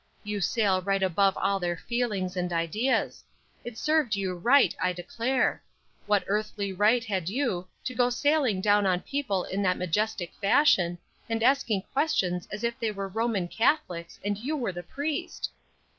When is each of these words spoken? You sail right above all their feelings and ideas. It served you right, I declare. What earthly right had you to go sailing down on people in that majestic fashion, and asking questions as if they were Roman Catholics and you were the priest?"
You 0.23 0.41
sail 0.41 0.81
right 0.81 1.03
above 1.03 1.37
all 1.37 1.59
their 1.59 1.77
feelings 1.77 2.35
and 2.35 2.51
ideas. 2.51 3.23
It 3.63 3.77
served 3.77 4.15
you 4.15 4.33
right, 4.33 4.75
I 4.81 4.93
declare. 4.93 5.61
What 6.07 6.23
earthly 6.25 6.73
right 6.73 7.03
had 7.03 7.29
you 7.29 7.67
to 7.83 7.93
go 7.93 8.09
sailing 8.09 8.61
down 8.61 8.87
on 8.87 9.01
people 9.01 9.43
in 9.43 9.61
that 9.61 9.77
majestic 9.77 10.33
fashion, 10.41 10.97
and 11.29 11.43
asking 11.43 11.83
questions 11.93 12.47
as 12.51 12.63
if 12.63 12.79
they 12.79 12.89
were 12.89 13.07
Roman 13.07 13.47
Catholics 13.47 14.19
and 14.25 14.39
you 14.39 14.57
were 14.57 14.71
the 14.71 14.81
priest?" 14.81 15.51